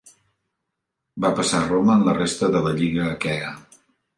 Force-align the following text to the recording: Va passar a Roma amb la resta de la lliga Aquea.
Va 1.27 1.31
passar 1.41 1.59
a 1.65 1.69
Roma 1.73 1.93
amb 1.99 2.09
la 2.09 2.17
resta 2.21 2.53
de 2.57 2.63
la 2.69 2.73
lliga 2.81 3.07
Aquea. 3.11 3.57